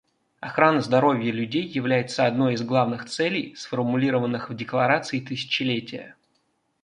Охрана 0.39 0.81
здоровья 0.81 1.31
людей 1.31 1.61
является 1.61 2.25
одной 2.25 2.55
из 2.55 2.63
главных 2.63 3.05
целей, 3.05 3.53
сформулированных 3.55 4.49
в 4.49 4.55
Декларации 4.55 5.19
тысячелетия. 5.19 6.15